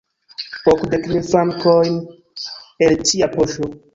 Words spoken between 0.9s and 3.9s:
mil frankojn el cia poŝo!